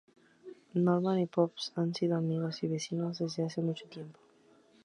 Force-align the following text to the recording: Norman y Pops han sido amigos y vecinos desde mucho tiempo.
Norman 0.73 1.19
y 1.19 1.27
Pops 1.27 1.73
han 1.75 1.93
sido 1.93 2.17
amigos 2.17 2.63
y 2.63 2.67
vecinos 2.67 3.19
desde 3.19 3.61
mucho 3.61 3.85
tiempo. 3.87 4.19